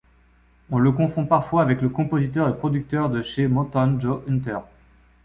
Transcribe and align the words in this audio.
On 0.71 0.79
le 0.79 0.91
confond 0.91 1.27
parfois 1.27 1.61
avec 1.61 1.79
le 1.83 1.89
compositeur 1.89 2.49
et 2.49 2.57
producteur 2.57 3.07
de 3.11 3.21
chez 3.21 3.47
Motown 3.47 4.01
Joe 4.01 4.23
Hunter. 4.27 4.57